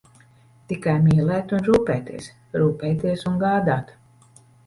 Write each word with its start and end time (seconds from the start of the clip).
Tikai 0.71 0.93
mīlēt 1.07 1.53
un 1.57 1.67
rūpēties, 1.67 2.31
rūpēties 2.61 3.27
un 3.33 3.39
gādāt. 3.47 3.93